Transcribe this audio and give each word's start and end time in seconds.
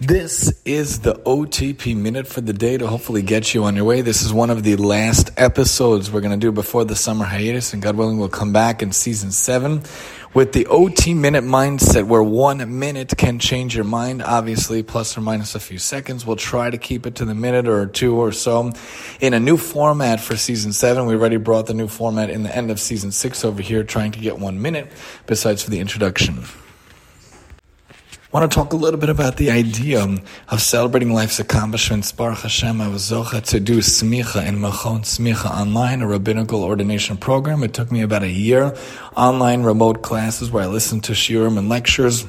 This 0.00 0.58
is 0.64 1.00
the 1.00 1.12
OTP 1.12 1.94
minute 1.94 2.26
for 2.26 2.40
the 2.40 2.54
day 2.54 2.78
to 2.78 2.86
hopefully 2.86 3.20
get 3.20 3.52
you 3.52 3.64
on 3.64 3.76
your 3.76 3.84
way. 3.84 4.00
This 4.00 4.22
is 4.22 4.32
one 4.32 4.48
of 4.48 4.62
the 4.62 4.76
last 4.76 5.28
episodes 5.36 6.10
we're 6.10 6.22
going 6.22 6.30
to 6.30 6.38
do 6.38 6.50
before 6.50 6.86
the 6.86 6.96
summer 6.96 7.26
hiatus, 7.26 7.74
and 7.74 7.82
God 7.82 7.96
willing, 7.96 8.16
we'll 8.16 8.30
come 8.30 8.50
back 8.50 8.80
in 8.80 8.92
season 8.92 9.30
seven 9.30 9.82
with 10.32 10.54
the 10.54 10.66
OT 10.68 11.12
minute 11.12 11.44
mindset 11.44 12.06
where 12.06 12.22
one 12.22 12.78
minute 12.78 13.12
can 13.18 13.38
change 13.38 13.76
your 13.76 13.84
mind, 13.84 14.22
obviously, 14.22 14.82
plus 14.82 15.18
or 15.18 15.20
minus 15.20 15.54
a 15.54 15.60
few 15.60 15.76
seconds. 15.76 16.24
We'll 16.24 16.36
try 16.36 16.70
to 16.70 16.78
keep 16.78 17.04
it 17.04 17.16
to 17.16 17.26
the 17.26 17.34
minute 17.34 17.68
or 17.68 17.84
two 17.84 18.16
or 18.16 18.32
so 18.32 18.72
in 19.20 19.34
a 19.34 19.38
new 19.38 19.58
format 19.58 20.18
for 20.18 20.34
season 20.34 20.72
seven. 20.72 21.04
We 21.04 21.14
already 21.14 21.36
brought 21.36 21.66
the 21.66 21.74
new 21.74 21.88
format 21.88 22.30
in 22.30 22.42
the 22.42 22.56
end 22.56 22.70
of 22.70 22.80
season 22.80 23.12
six 23.12 23.44
over 23.44 23.60
here, 23.60 23.84
trying 23.84 24.12
to 24.12 24.18
get 24.18 24.38
one 24.38 24.62
minute 24.62 24.90
besides 25.26 25.62
for 25.62 25.68
the 25.68 25.78
introduction. 25.78 26.46
Want 28.32 28.48
to 28.48 28.54
talk 28.54 28.72
a 28.72 28.76
little 28.76 29.00
bit 29.00 29.08
about 29.08 29.38
the 29.38 29.50
idea 29.50 30.06
of 30.50 30.62
celebrating 30.62 31.12
life's 31.12 31.40
accomplishments. 31.40 32.12
Baruch 32.12 32.38
Hashem, 32.38 32.80
I 32.80 32.86
was 32.86 33.10
zocha 33.10 33.42
to 33.46 33.58
do 33.58 33.78
smicha 33.78 34.46
in 34.46 34.58
Machon 34.58 35.00
Smicha 35.00 35.50
online, 35.50 36.00
a 36.00 36.06
rabbinical 36.06 36.62
ordination 36.62 37.16
program. 37.16 37.64
It 37.64 37.74
took 37.74 37.90
me 37.90 38.02
about 38.02 38.22
a 38.22 38.30
year, 38.30 38.76
online 39.16 39.64
remote 39.64 40.02
classes 40.02 40.48
where 40.48 40.62
I 40.62 40.68
listened 40.68 41.02
to 41.04 41.12
shiurim 41.12 41.58
and 41.58 41.68
lectures. 41.68 42.24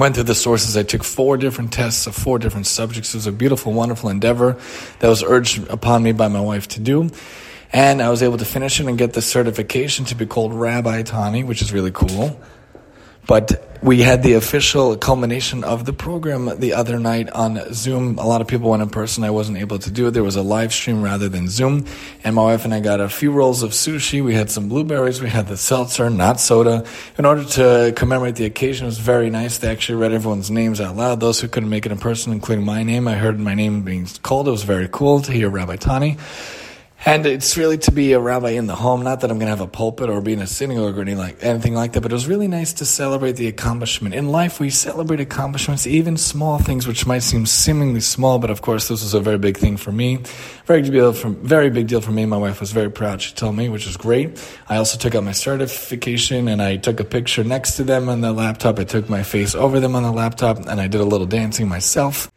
Went 0.00 0.16
through 0.16 0.24
the 0.24 0.34
sources. 0.34 0.76
I 0.76 0.82
took 0.82 1.04
four 1.04 1.36
different 1.36 1.72
tests 1.72 2.08
of 2.08 2.16
four 2.16 2.40
different 2.40 2.66
subjects. 2.66 3.14
It 3.14 3.18
was 3.18 3.28
a 3.28 3.32
beautiful, 3.32 3.72
wonderful 3.72 4.10
endeavor 4.10 4.58
that 4.98 5.08
was 5.08 5.22
urged 5.22 5.64
upon 5.68 6.02
me 6.02 6.10
by 6.10 6.26
my 6.26 6.40
wife 6.40 6.66
to 6.70 6.80
do. 6.80 7.08
And 7.72 8.02
I 8.02 8.10
was 8.10 8.24
able 8.24 8.38
to 8.38 8.44
finish 8.44 8.80
it 8.80 8.88
and 8.88 8.98
get 8.98 9.12
the 9.12 9.22
certification 9.22 10.06
to 10.06 10.16
be 10.16 10.26
called 10.26 10.52
Rabbi 10.52 11.02
Tani, 11.02 11.44
which 11.44 11.62
is 11.62 11.72
really 11.72 11.92
cool. 11.92 12.40
But 13.30 13.64
we 13.80 14.00
had 14.00 14.24
the 14.24 14.32
official 14.32 14.96
culmination 14.96 15.62
of 15.62 15.84
the 15.84 15.92
program 15.92 16.50
the 16.58 16.72
other 16.72 16.98
night 16.98 17.30
on 17.30 17.72
Zoom. 17.72 18.18
A 18.18 18.26
lot 18.26 18.40
of 18.40 18.48
people 18.48 18.70
went 18.70 18.82
in 18.82 18.90
person. 18.90 19.22
I 19.22 19.30
wasn't 19.30 19.58
able 19.58 19.78
to 19.78 19.88
do 19.88 20.08
it. 20.08 20.10
There 20.10 20.24
was 20.24 20.34
a 20.34 20.42
live 20.42 20.72
stream 20.72 21.00
rather 21.00 21.28
than 21.28 21.48
Zoom. 21.48 21.86
And 22.24 22.34
my 22.34 22.42
wife 22.42 22.64
and 22.64 22.74
I 22.74 22.80
got 22.80 22.98
a 22.98 23.08
few 23.08 23.30
rolls 23.30 23.62
of 23.62 23.70
sushi. 23.70 24.20
We 24.20 24.34
had 24.34 24.50
some 24.50 24.68
blueberries. 24.68 25.22
We 25.22 25.28
had 25.28 25.46
the 25.46 25.56
seltzer, 25.56 26.10
not 26.10 26.40
soda. 26.40 26.84
In 27.18 27.24
order 27.24 27.44
to 27.44 27.92
commemorate 27.94 28.34
the 28.34 28.46
occasion, 28.46 28.86
it 28.86 28.88
was 28.88 28.98
very 28.98 29.30
nice. 29.30 29.58
They 29.58 29.70
actually 29.70 30.00
read 30.00 30.10
everyone's 30.10 30.50
names 30.50 30.80
out 30.80 30.96
loud. 30.96 31.20
Those 31.20 31.40
who 31.40 31.46
couldn't 31.46 31.70
make 31.70 31.86
it 31.86 31.92
in 31.92 31.98
person, 31.98 32.32
including 32.32 32.64
my 32.64 32.82
name, 32.82 33.06
I 33.06 33.14
heard 33.14 33.38
my 33.38 33.54
name 33.54 33.82
being 33.82 34.08
called. 34.24 34.48
It 34.48 34.50
was 34.50 34.64
very 34.64 34.88
cool 34.90 35.20
to 35.20 35.30
hear 35.30 35.48
Rabbi 35.48 35.76
Tani. 35.76 36.18
And 37.06 37.24
it's 37.24 37.56
really 37.56 37.78
to 37.78 37.92
be 37.92 38.12
a 38.12 38.20
rabbi 38.20 38.50
in 38.50 38.66
the 38.66 38.74
home. 38.74 39.02
Not 39.02 39.20
that 39.20 39.30
I'm 39.30 39.38
going 39.38 39.46
to 39.46 39.56
have 39.56 39.62
a 39.62 39.66
pulpit 39.66 40.10
or 40.10 40.20
be 40.20 40.34
in 40.34 40.42
a 40.42 40.46
synagogue 40.46 40.98
or 40.98 41.00
anything 41.00 41.18
like, 41.18 41.42
anything 41.42 41.74
like 41.74 41.92
that, 41.92 42.02
but 42.02 42.12
it 42.12 42.14
was 42.14 42.26
really 42.26 42.46
nice 42.46 42.74
to 42.74 42.84
celebrate 42.84 43.36
the 43.36 43.46
accomplishment. 43.46 44.14
In 44.14 44.28
life, 44.28 44.60
we 44.60 44.68
celebrate 44.68 45.18
accomplishments, 45.18 45.86
even 45.86 46.18
small 46.18 46.58
things 46.58 46.86
which 46.86 47.06
might 47.06 47.22
seem 47.22 47.46
seemingly 47.46 48.00
small, 48.00 48.38
but 48.38 48.50
of 48.50 48.60
course, 48.60 48.88
this 48.88 49.02
was 49.02 49.14
a 49.14 49.20
very 49.20 49.38
big 49.38 49.56
thing 49.56 49.78
for 49.78 49.92
me. 49.92 50.18
Very 50.66 50.82
big 50.82 50.92
deal 50.92 51.14
for, 51.14 51.30
very 51.30 51.70
big 51.70 51.86
deal 51.86 52.02
for 52.02 52.12
me. 52.12 52.26
My 52.26 52.36
wife 52.36 52.60
was 52.60 52.72
very 52.72 52.90
proud. 52.90 53.22
She 53.22 53.34
told 53.34 53.56
me, 53.56 53.70
which 53.70 53.86
was 53.86 53.96
great. 53.96 54.38
I 54.68 54.76
also 54.76 54.98
took 54.98 55.14
out 55.14 55.24
my 55.24 55.32
certification 55.32 56.48
and 56.48 56.60
I 56.60 56.76
took 56.76 57.00
a 57.00 57.04
picture 57.04 57.42
next 57.42 57.76
to 57.76 57.82
them 57.82 58.10
on 58.10 58.20
the 58.20 58.32
laptop. 58.32 58.78
I 58.78 58.84
took 58.84 59.08
my 59.08 59.22
face 59.22 59.54
over 59.54 59.80
them 59.80 59.96
on 59.96 60.02
the 60.02 60.12
laptop 60.12 60.58
and 60.58 60.78
I 60.78 60.86
did 60.86 61.00
a 61.00 61.04
little 61.04 61.26
dancing 61.26 61.66
myself. 61.66 62.30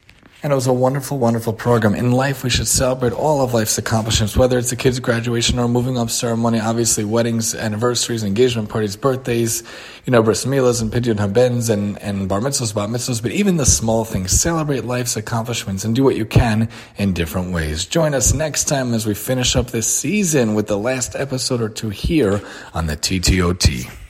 And 0.44 0.52
it 0.52 0.55
was 0.55 0.67
a 0.67 0.73
wonderful, 0.73 1.17
wonderful 1.17 1.53
program. 1.53 1.95
In 1.95 2.11
life, 2.11 2.44
we 2.44 2.49
should 2.49 2.67
celebrate 2.67 3.13
all 3.13 3.41
of 3.41 3.53
life's 3.53 3.77
accomplishments, 3.77 4.36
whether 4.36 4.58
it's 4.58 4.73
a 4.73 4.75
kid's 4.75 5.00
graduation 5.00 5.58
or 5.58 5.69
moving 5.69 5.97
up 5.97 6.09
ceremony, 6.09 6.59
obviously 6.59 7.05
weddings, 7.05 7.55
anniversaries, 7.55 8.25
engagement 8.25 8.67
parties, 8.67 8.97
birthdays, 8.97 9.63
you 10.03 10.11
know, 10.11 10.22
bris 10.22 10.44
milas 10.44 10.81
and 10.81 10.91
pidyon 10.91 11.17
habens 11.17 11.69
and, 11.69 11.97
and 12.02 12.27
bar 12.27 12.41
mitzvahs, 12.41 12.75
bat 12.75 12.89
mitzvahs, 12.89 13.22
but 13.22 13.31
even 13.31 13.55
the 13.55 13.66
small 13.66 14.03
things. 14.03 14.38
Celebrate 14.38 14.83
life's 14.83 15.16
accomplishments 15.16 15.85
and 15.85 15.95
do 15.95 16.03
what 16.03 16.17
you 16.17 16.25
can 16.25 16.67
in 16.97 17.13
different 17.13 17.53
ways. 17.53 17.85
Join 17.85 18.13
us 18.13 18.33
next 18.33 18.66
time 18.66 18.94
as 18.94 19.05
we 19.05 19.13
finish 19.13 19.55
up 19.55 19.67
this 19.67 19.88
season 19.88 20.55
with 20.55 20.67
the 20.67 20.78
last 20.78 21.16
episode 21.16 21.61
or 21.61 21.69
two 21.69 21.90
here 21.90 22.41
on 22.73 22.88
the 22.88 22.97
TTOT. 22.97 24.03